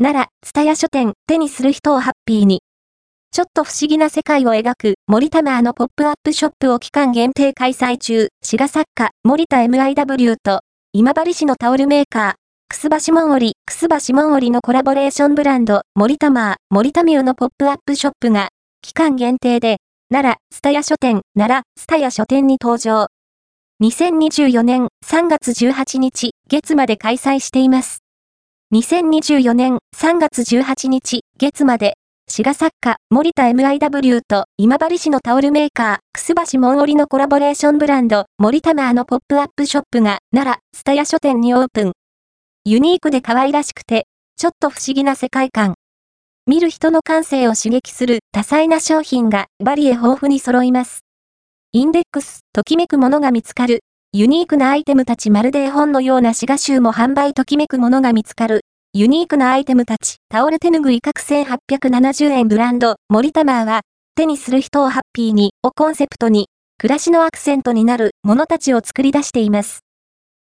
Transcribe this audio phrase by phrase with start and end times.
[0.00, 2.62] 奈良、ツタヤ書店、手にする人をハッピーに。
[3.32, 10.60] ちょっと不思議な世界を描く、森田マーのポップアップショップを期間限定開催中、滋賀作家、森田 MIW と、
[10.92, 12.34] 今治市のタオルメーカー、
[12.68, 18.50] くすばしもんおり、くすばしもんおりのコラボレーションブランド、森田マー、森田ミューのポップアップショップが、
[18.82, 19.78] 期間限定で、
[20.12, 23.08] 奈良、スタヤ書店、奈良、スタヤ書店に登場。
[23.82, 28.04] 2024年3月18日、月まで開催しています。
[28.70, 31.94] 2024年3月18日、月まで、
[32.28, 41.92] 滋賀作家、森田 MIW と今治市のタオルメーカー、くすばしもんおりのコラボレーションブランド、森田マーのポップアップショップが、奈良、スタヤ書店にオープン。
[42.66, 45.72] ユニークで可愛らしくて、ちょっと不思議な世界観。
[46.46, 51.00] 見る人の感性を刺激する多彩な商品がバリエ豊富に揃います。
[51.72, 53.80] インデックス、ときめくものが見つかる。
[54.14, 58.62] ユニークなアイテムたちまるで絵本のような滋賀集も販売ときめくものが見つかる。
[58.94, 63.82] ユニークなアイテムたち、タオル手ぬぐい各1870円ブランド、森タマーは、
[64.14, 69.80] 手にする人をハッピーに、をコンセプトに、暮らしのアクセントになるものたちを作り出しています。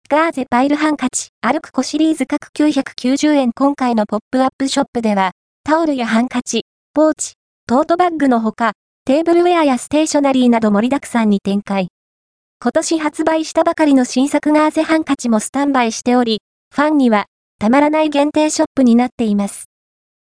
[0.09, 5.33] ガーゼパイルハンカチ、歩く子シリーズ各990円今回のポップアップショップでは、
[5.65, 6.63] タオルやハンカチ、
[6.95, 7.35] ポーチ、
[7.67, 8.73] トートバッグのほか、
[9.05, 11.89] テーブルウェアやステーショナリーなど盛りだくさんに展開。
[12.63, 16.43] 今年発売したばかりの新作ガーゼハンカチもスタンバイしており、
[16.75, 17.25] ファンには
[17.59, 19.65] たまらない限定ショップになっています。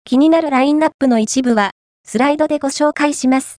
[0.04, 1.70] 気になるラインナップの一部は、
[2.04, 3.56] スライドでご紹介します。